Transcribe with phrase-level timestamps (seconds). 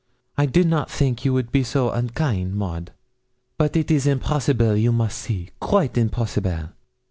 [0.35, 2.91] I did not think you would be so unkain, Maud;
[3.59, 6.69] but it is impossible, you must see quite impossible.